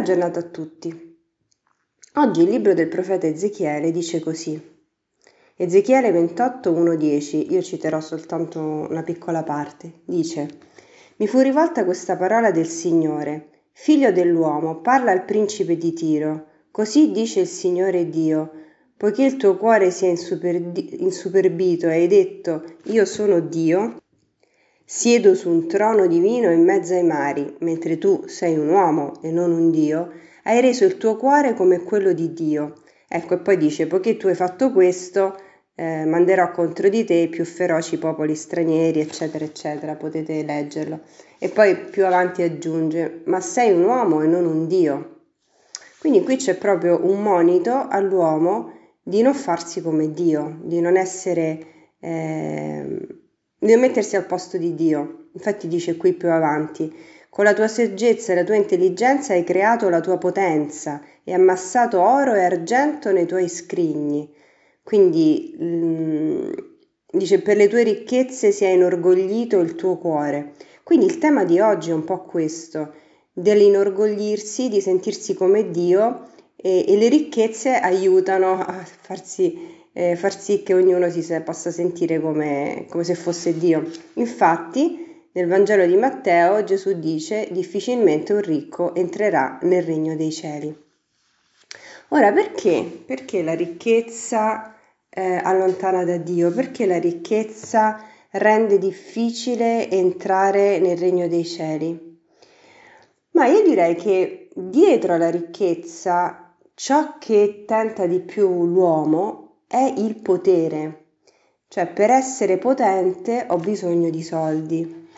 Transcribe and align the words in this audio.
Buona 0.00 0.14
giornata 0.14 0.40
a 0.40 0.50
tutti. 0.50 1.18
Oggi 2.14 2.40
il 2.40 2.48
libro 2.48 2.72
del 2.72 2.88
profeta 2.88 3.26
Ezechiele 3.26 3.90
dice 3.90 4.18
così. 4.18 4.58
Ezechiele 5.56 6.10
28, 6.10 6.72
1-10, 6.72 7.52
io 7.52 7.60
citerò 7.60 8.00
soltanto 8.00 8.60
una 8.60 9.02
piccola 9.02 9.42
parte. 9.42 10.00
Dice, 10.06 10.48
mi 11.16 11.26
fu 11.26 11.40
rivolta 11.40 11.84
questa 11.84 12.16
parola 12.16 12.50
del 12.50 12.66
Signore, 12.66 13.64
figlio 13.72 14.10
dell'uomo, 14.10 14.80
parla 14.80 15.10
al 15.10 15.26
principe 15.26 15.76
di 15.76 15.92
Tiro, 15.92 16.46
così 16.70 17.10
dice 17.10 17.40
il 17.40 17.46
Signore 17.46 18.08
Dio, 18.08 18.52
poiché 18.96 19.24
il 19.24 19.36
tuo 19.36 19.58
cuore 19.58 19.90
si 19.90 20.06
è 20.06 20.08
insuperbito 20.08 21.88
e 21.88 21.92
hai 21.92 22.06
detto, 22.06 22.64
io 22.84 23.04
sono 23.04 23.38
Dio, 23.40 24.00
Siedo 24.92 25.36
su 25.36 25.48
un 25.48 25.68
trono 25.68 26.08
divino 26.08 26.50
in 26.50 26.64
mezzo 26.64 26.94
ai 26.94 27.04
mari, 27.04 27.54
mentre 27.60 27.96
tu 27.96 28.24
sei 28.26 28.58
un 28.58 28.70
uomo 28.70 29.22
e 29.22 29.30
non 29.30 29.52
un 29.52 29.70
Dio, 29.70 30.10
hai 30.42 30.60
reso 30.60 30.84
il 30.84 30.96
tuo 30.96 31.14
cuore 31.14 31.54
come 31.54 31.84
quello 31.84 32.12
di 32.12 32.32
Dio. 32.32 32.72
Ecco, 33.06 33.34
e 33.34 33.38
poi 33.38 33.56
dice, 33.56 33.86
poiché 33.86 34.16
tu 34.16 34.26
hai 34.26 34.34
fatto 34.34 34.72
questo, 34.72 35.38
eh, 35.76 36.04
manderò 36.06 36.50
contro 36.50 36.88
di 36.88 37.04
te 37.04 37.28
più 37.28 37.44
feroci 37.44 37.98
popoli 37.98 38.34
stranieri, 38.34 38.98
eccetera, 38.98 39.44
eccetera, 39.44 39.94
potete 39.94 40.42
leggerlo. 40.42 41.02
E 41.38 41.50
poi 41.50 41.76
più 41.76 42.04
avanti 42.04 42.42
aggiunge, 42.42 43.22
ma 43.26 43.40
sei 43.40 43.70
un 43.70 43.84
uomo 43.84 44.22
e 44.22 44.26
non 44.26 44.44
un 44.44 44.66
Dio. 44.66 45.20
Quindi 46.00 46.24
qui 46.24 46.34
c'è 46.34 46.56
proprio 46.56 46.98
un 47.08 47.22
monito 47.22 47.86
all'uomo 47.88 48.72
di 49.04 49.22
non 49.22 49.34
farsi 49.34 49.82
come 49.82 50.10
Dio, 50.10 50.58
di 50.64 50.80
non 50.80 50.96
essere... 50.96 51.66
Eh, 52.00 53.18
Deve 53.62 53.76
mettersi 53.76 54.16
al 54.16 54.24
posto 54.24 54.56
di 54.56 54.74
Dio. 54.74 55.26
Infatti 55.34 55.68
dice 55.68 55.98
qui 55.98 56.14
più 56.14 56.30
avanti, 56.30 56.90
con 57.28 57.44
la 57.44 57.52
tua 57.52 57.68
saggezza 57.68 58.32
e 58.32 58.36
la 58.36 58.44
tua 58.44 58.54
intelligenza 58.56 59.34
hai 59.34 59.44
creato 59.44 59.90
la 59.90 60.00
tua 60.00 60.16
potenza 60.16 61.02
e 61.22 61.34
ammassato 61.34 62.00
oro 62.00 62.32
e 62.32 62.42
argento 62.42 63.12
nei 63.12 63.26
tuoi 63.26 63.50
scrigni. 63.50 64.32
Quindi 64.82 65.54
mm, 65.62 66.50
dice 67.12 67.42
per 67.42 67.58
le 67.58 67.68
tue 67.68 67.82
ricchezze 67.82 68.50
si 68.50 68.64
è 68.64 68.70
inorgoglito 68.70 69.60
il 69.60 69.74
tuo 69.74 69.98
cuore. 69.98 70.54
Quindi 70.82 71.04
il 71.04 71.18
tema 71.18 71.44
di 71.44 71.60
oggi 71.60 71.90
è 71.90 71.92
un 71.92 72.04
po' 72.04 72.24
questo, 72.24 72.94
dell'inorgoglirsi, 73.30 74.70
di 74.70 74.80
sentirsi 74.80 75.34
come 75.34 75.70
Dio 75.70 76.28
e, 76.56 76.86
e 76.88 76.96
le 76.96 77.10
ricchezze 77.10 77.74
aiutano 77.74 78.58
a 78.58 78.82
farsi 79.02 79.79
eh, 79.92 80.16
far 80.16 80.38
sì 80.38 80.62
che 80.62 80.74
ognuno 80.74 81.10
si 81.10 81.22
se, 81.22 81.40
possa 81.40 81.70
sentire 81.70 82.20
come, 82.20 82.86
come 82.88 83.04
se 83.04 83.14
fosse 83.14 83.56
Dio. 83.56 83.88
Infatti, 84.14 85.26
nel 85.32 85.46
Vangelo 85.46 85.86
di 85.86 85.96
Matteo 85.96 86.64
Gesù 86.64 86.98
dice 86.98 87.48
difficilmente 87.50 88.32
un 88.32 88.40
ricco 88.40 88.94
entrerà 88.94 89.58
nel 89.62 89.82
regno 89.82 90.16
dei 90.16 90.32
cieli. 90.32 90.88
Ora 92.08 92.32
perché? 92.32 93.02
Perché 93.06 93.42
la 93.42 93.54
ricchezza 93.54 94.74
eh, 95.08 95.40
allontana 95.42 96.04
da 96.04 96.16
Dio? 96.16 96.50
Perché 96.50 96.86
la 96.86 96.98
ricchezza 96.98 98.04
rende 98.30 98.78
difficile 98.78 99.88
entrare 99.88 100.80
nel 100.80 100.96
regno 100.96 101.28
dei 101.28 101.44
cieli? 101.44 102.18
Ma 103.32 103.46
io 103.46 103.62
direi 103.62 103.94
che 103.94 104.48
dietro 104.54 105.14
alla 105.14 105.30
ricchezza 105.30 106.56
ciò 106.74 107.18
che 107.18 107.64
tenta 107.66 108.06
di 108.06 108.18
più 108.18 108.66
l'uomo 108.66 109.49
è 109.72 109.94
il 109.98 110.16
potere. 110.16 111.04
Cioè, 111.68 111.86
per 111.86 112.10
essere 112.10 112.58
potente 112.58 113.44
ho 113.46 113.56
bisogno 113.58 114.10
di 114.10 114.20
soldi. 114.20 115.08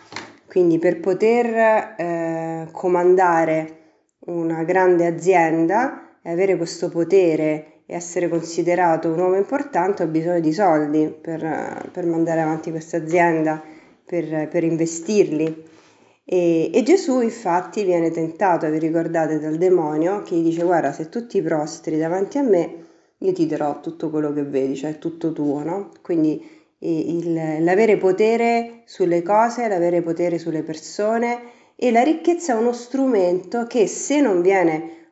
Quindi 0.47 0.79
per 0.79 1.01
poter 1.01 1.95
eh, 1.97 2.69
comandare 2.71 3.79
una 4.27 4.63
grande 4.65 5.07
azienda 5.07 6.19
e 6.21 6.31
avere 6.31 6.59
questo 6.59 6.91
potere 6.91 7.85
e 7.87 7.95
essere 7.95 8.29
considerato 8.29 9.09
un 9.11 9.21
uomo 9.21 9.37
importante 9.37 10.03
ho 10.03 10.07
bisogno 10.07 10.41
di 10.41 10.53
soldi 10.53 11.09
per, 11.19 11.89
per 11.91 12.05
mandare 12.05 12.43
avanti 12.43 12.71
questa 12.71 12.99
azienda, 12.99 13.59
per, 14.05 14.49
per 14.49 14.65
investirli. 14.65 15.65
E, 16.27 16.71
e, 16.75 16.83
Gesù 16.83 17.21
infatti 17.21 17.85
viene 17.85 18.11
tentato, 18.11 18.69
vi 18.69 18.79
ricordate, 18.79 19.41
dal 19.41 19.57
demonio 19.57 20.23
che 20.23 20.37
gli 20.37 20.43
dice 20.43 20.63
guarda 20.63 20.93
se 20.93 21.09
tu 21.09 21.27
ti 21.27 21.41
prostri 21.41 21.97
davanti 21.97 22.37
a 22.37 22.43
me 22.43 22.82
io 23.23 23.33
ti 23.33 23.47
darò 23.47 23.81
tutto 23.81 24.11
quello 24.11 24.33
che 24.33 24.43
vedi, 24.43 24.77
cioè 24.77 24.99
tutto 24.99 25.33
tuo, 25.33 25.63
no? 25.63 25.91
Quindi 26.03 26.61
il, 26.79 27.63
l'avere 27.63 27.97
potere 27.97 28.83
sulle 28.85 29.23
cose, 29.23 29.69
l'avere 29.69 30.03
potere 30.03 30.39
sulle 30.39 30.63
persone 30.63 31.41
e 31.77 31.91
la 31.91 32.03
ricchezza 32.03 32.55
è 32.55 32.57
uno 32.57 32.73
strumento 32.73 33.67
che 33.67 33.87
se 33.87 34.21
non 34.21 34.43
viene 34.43 35.11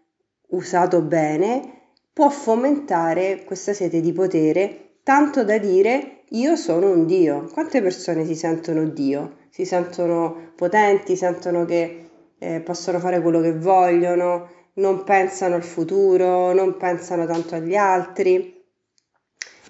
usato 0.48 1.00
bene 1.00 1.78
può 2.12 2.28
fomentare 2.28 3.44
questa 3.44 3.72
sete 3.72 4.00
di 4.00 4.12
potere 4.12 4.98
tanto 5.02 5.44
da 5.44 5.58
dire 5.58 6.24
io 6.30 6.56
sono 6.56 6.90
un 6.90 7.06
Dio. 7.06 7.48
Quante 7.52 7.82
persone 7.82 8.24
si 8.24 8.34
sentono 8.34 8.84
Dio? 8.84 9.38
Si 9.48 9.64
sentono 9.64 10.52
potenti, 10.54 11.16
sentono 11.16 11.64
che 11.64 12.04
eh, 12.38 12.60
possono 12.60 12.98
fare 12.98 13.20
quello 13.20 13.40
che 13.40 13.56
vogliono, 13.56 14.48
non 14.74 15.04
pensano 15.04 15.54
al 15.54 15.64
futuro, 15.64 16.52
non 16.52 16.76
pensano 16.76 17.26
tanto 17.26 17.54
agli 17.54 17.74
altri. 17.74 18.58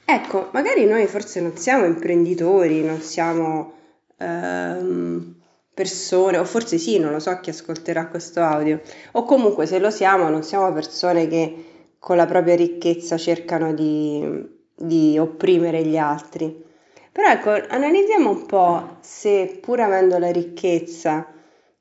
Ecco, 0.05 0.49
magari 0.53 0.85
noi 0.87 1.07
forse 1.07 1.41
non 1.41 1.57
siamo 1.57 1.85
imprenditori, 1.85 2.83
non 2.83 3.01
siamo 3.01 3.73
ehm, 4.19 5.35
persone, 5.73 6.39
o 6.39 6.45
forse 6.45 6.79
sì, 6.79 6.99
non 6.99 7.13
lo 7.13 7.21
so 7.21 7.39
chi 7.41 7.51
ascolterà 7.51 8.09
questo 8.09 8.41
audio, 8.41 8.81
o 9.13 9.25
comunque 9.25 9.67
se 9.67 9.79
lo 9.79 9.91
siamo, 9.91 10.29
non 10.29 10.43
siamo 10.43 10.73
persone 10.73 11.29
che 11.29 11.65
con 11.99 12.17
la 12.17 12.27
propria 12.27 12.57
ricchezza 12.57 13.17
cercano 13.17 13.73
di, 13.73 14.49
di 14.75 15.19
opprimere 15.19 15.85
gli 15.85 15.97
altri. 15.97 16.69
Però 17.13 17.29
ecco, 17.29 17.51
analizziamo 17.51 18.31
un 18.31 18.47
po' 18.47 18.97
se 19.01 19.59
pur 19.61 19.81
avendo 19.81 20.19
la 20.19 20.31
ricchezza 20.31 21.27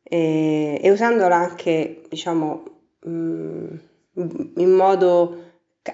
eh, 0.04 0.80
e 0.82 0.92
usandola 0.92 1.36
anche, 1.36 2.04
diciamo, 2.10 2.64
in 3.06 4.72
modo 4.72 5.38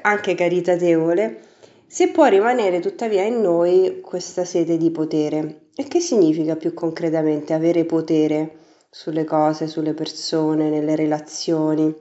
anche 0.01 0.35
caritatevole, 0.35 1.39
se 1.87 2.09
può 2.09 2.25
rimanere 2.25 2.79
tuttavia 2.79 3.23
in 3.23 3.41
noi 3.41 4.01
questa 4.01 4.43
sete 4.43 4.77
di 4.77 4.91
potere. 4.91 5.67
E 5.75 5.83
che 5.87 5.99
significa 5.99 6.55
più 6.55 6.73
concretamente 6.73 7.53
avere 7.53 7.85
potere 7.85 8.57
sulle 8.89 9.25
cose, 9.25 9.67
sulle 9.67 9.93
persone, 9.93 10.69
nelle 10.69 10.95
relazioni? 10.95 11.93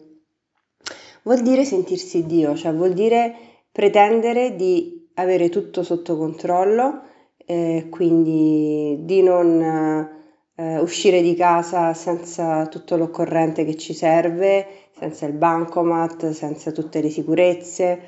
Vuol 1.23 1.43
dire 1.43 1.65
sentirsi 1.65 2.25
Dio, 2.27 2.55
cioè 2.55 2.73
vuol 2.73 2.93
dire 2.93 3.35
pretendere 3.73 4.57
di 4.57 5.09
avere 5.15 5.49
tutto 5.49 5.83
sotto 5.83 6.17
controllo, 6.17 7.03
eh, 7.47 7.89
quindi 7.91 8.99
di 9.05 9.23
non 9.23 9.61
eh, 10.55 10.79
uscire 10.79 11.21
di 11.23 11.35
casa 11.35 11.95
senza 11.95 12.67
tutto 12.67 12.97
l'occorrente 12.97 13.65
che 13.65 13.77
ci 13.77 13.93
serve, 13.95 14.67
senza 14.97 15.27
il 15.27 15.33
bancomat, 15.33 16.31
senza 16.31 16.73
tutte 16.73 17.01
le 17.01 17.11
sicurezze, 17.11 18.01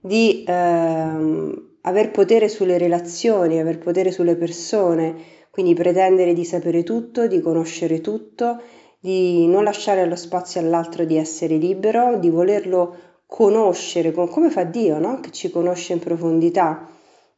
di 0.00 0.44
ehm, 0.46 1.68
aver 1.82 2.10
potere 2.10 2.48
sulle 2.48 2.78
relazioni, 2.78 3.58
aver 3.58 3.78
potere 3.78 4.10
sulle 4.10 4.36
persone, 4.36 5.16
quindi 5.50 5.74
pretendere 5.74 6.34
di 6.34 6.44
sapere 6.44 6.82
tutto, 6.82 7.26
di 7.26 7.40
conoscere 7.40 8.00
tutto, 8.00 8.60
di 9.00 9.46
non 9.46 9.64
lasciare 9.64 10.06
lo 10.06 10.16
spazio 10.16 10.60
all'altro 10.60 11.04
di 11.04 11.16
essere 11.16 11.56
libero, 11.56 12.18
di 12.18 12.30
volerlo 12.30 12.96
conoscere 13.26 14.12
come 14.12 14.50
fa 14.50 14.64
Dio, 14.64 14.98
no? 14.98 15.20
che 15.20 15.30
ci 15.30 15.50
conosce 15.50 15.92
in 15.92 15.98
profondità, 15.98 16.88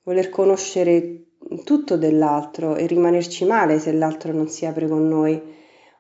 voler 0.05 0.29
conoscere 0.29 1.25
tutto 1.65 1.97
dell'altro 1.97 2.77
e 2.77 2.87
rimanerci 2.87 3.45
male 3.45 3.79
se 3.79 3.93
l'altro 3.93 4.33
non 4.33 4.49
si 4.49 4.67
apre 4.67 4.87
con 4.87 5.09
noi, 5.09 5.41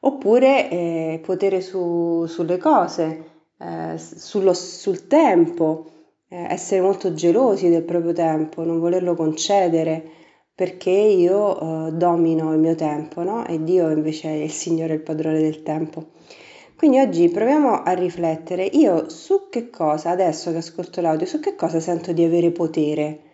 oppure 0.01 0.71
eh, 0.71 1.21
potere 1.25 1.61
su, 1.61 2.25
sulle 2.27 2.59
cose, 2.59 3.25
eh, 3.59 3.99
sullo, 3.99 4.55
sul 4.55 5.07
tempo, 5.07 5.87
eh, 6.29 6.47
essere 6.49 6.81
molto 6.81 7.13
gelosi 7.13 7.69
del 7.69 7.83
proprio 7.83 8.13
tempo, 8.13 8.65
non 8.65 8.79
volerlo 8.81 9.15
concedere 9.15 10.19
perché 10.55 10.91
io 10.91 11.89
eh, 11.89 11.93
domino 11.93 12.53
il 12.53 12.59
mio 12.59 12.75
tempo 12.75 13.23
no? 13.23 13.47
e 13.47 13.63
Dio 13.63 13.91
invece 13.91 14.29
è 14.29 14.43
il 14.43 14.51
Signore, 14.51 14.95
il 14.95 15.03
padrone 15.03 15.41
del 15.41 15.63
tempo. 15.63 16.07
Quindi 16.77 16.99
oggi 16.99 17.29
proviamo 17.29 17.83
a 17.83 17.93
riflettere 17.93 18.65
io 18.65 19.09
su 19.11 19.49
che 19.51 19.69
cosa, 19.69 20.11
adesso 20.11 20.51
che 20.51 20.59
ascolto 20.59 21.01
l'audio, 21.01 21.27
su 21.27 21.39
che 21.41 21.55
cosa 21.55 21.79
sento 21.79 22.13
di 22.13 22.25
avere 22.25 22.51
potere 22.51 23.29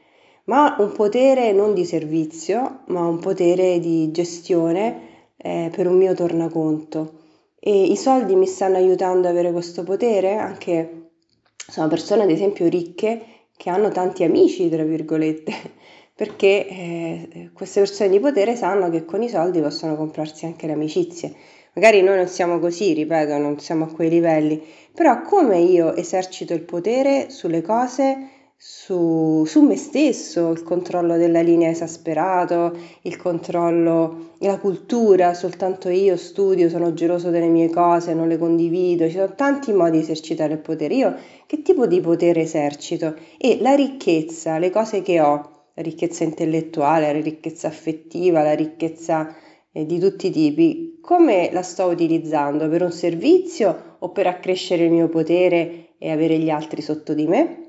ma 0.46 0.76
un 0.78 0.92
potere 0.92 1.52
non 1.52 1.74
di 1.74 1.84
servizio, 1.84 2.80
ma 2.86 3.06
un 3.06 3.18
potere 3.18 3.78
di 3.78 4.10
gestione 4.10 5.15
eh, 5.46 5.70
per 5.70 5.86
un 5.86 5.96
mio 5.96 6.14
tornaconto. 6.14 7.20
E 7.58 7.84
i 7.84 7.96
soldi 7.96 8.34
mi 8.34 8.46
stanno 8.46 8.76
aiutando 8.76 9.28
ad 9.28 9.34
avere 9.34 9.52
questo 9.52 9.84
potere, 9.84 10.36
anche 10.36 11.10
sono 11.56 11.88
persone 11.88 12.22
ad 12.24 12.30
esempio 12.30 12.68
ricche 12.68 13.22
che 13.56 13.70
hanno 13.70 13.88
tanti 13.90 14.24
amici, 14.24 14.68
tra 14.68 14.82
virgolette, 14.82 15.52
perché 16.14 16.68
eh, 16.68 17.50
queste 17.52 17.80
persone 17.80 18.10
di 18.10 18.20
potere 18.20 18.56
sanno 18.56 18.90
che 18.90 19.04
con 19.04 19.22
i 19.22 19.28
soldi 19.28 19.60
possono 19.60 19.96
comprarsi 19.96 20.44
anche 20.46 20.66
le 20.66 20.72
amicizie. 20.72 21.34
Magari 21.74 22.02
noi 22.02 22.16
non 22.16 22.28
siamo 22.28 22.58
così, 22.58 22.92
ripeto, 22.94 23.36
non 23.36 23.58
siamo 23.60 23.84
a 23.84 23.92
quei 23.92 24.08
livelli, 24.08 24.62
però 24.94 25.22
come 25.22 25.58
io 25.58 25.94
esercito 25.94 26.54
il 26.54 26.62
potere 26.62 27.28
sulle 27.30 27.60
cose, 27.60 28.30
su, 28.58 29.44
su 29.44 29.60
me 29.60 29.76
stesso, 29.76 30.50
il 30.50 30.62
controllo 30.62 31.18
della 31.18 31.42
linea 31.42 31.68
esasperato, 31.68 32.74
il 33.02 33.16
controllo, 33.18 34.30
la 34.38 34.58
cultura, 34.58 35.34
soltanto 35.34 35.90
io 35.90 36.16
studio, 36.16 36.70
sono 36.70 36.94
geloso 36.94 37.30
delle 37.30 37.48
mie 37.48 37.68
cose, 37.68 38.14
non 38.14 38.28
le 38.28 38.38
condivido, 38.38 39.06
ci 39.06 39.16
sono 39.16 39.34
tanti 39.34 39.72
modi 39.72 39.98
di 39.98 40.02
esercitare 40.04 40.54
il 40.54 40.60
potere. 40.60 40.94
Io 40.94 41.14
che 41.46 41.60
tipo 41.60 41.86
di 41.86 42.00
potere 42.00 42.42
esercito? 42.42 43.14
E 43.36 43.58
la 43.60 43.74
ricchezza, 43.74 44.58
le 44.58 44.70
cose 44.70 45.02
che 45.02 45.20
ho, 45.20 45.68
la 45.74 45.82
ricchezza 45.82 46.24
intellettuale, 46.24 47.12
la 47.12 47.20
ricchezza 47.20 47.68
affettiva, 47.68 48.42
la 48.42 48.54
ricchezza 48.54 49.34
eh, 49.70 49.84
di 49.84 49.98
tutti 49.98 50.28
i 50.28 50.30
tipi, 50.30 50.98
come 51.02 51.50
la 51.52 51.62
sto 51.62 51.84
utilizzando? 51.84 52.68
Per 52.70 52.82
un 52.82 52.92
servizio 52.92 53.96
o 53.98 54.10
per 54.10 54.26
accrescere 54.26 54.84
il 54.84 54.92
mio 54.92 55.08
potere 55.08 55.90
e 55.98 56.10
avere 56.10 56.38
gli 56.38 56.48
altri 56.48 56.80
sotto 56.80 57.12
di 57.12 57.26
me? 57.26 57.65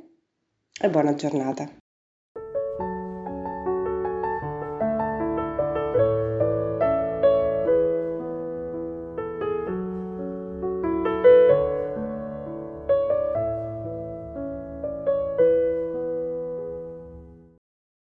E 0.85 0.89
buona 0.89 1.15
giornata. 1.15 1.86